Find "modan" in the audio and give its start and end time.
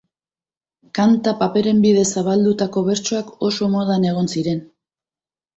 3.77-4.09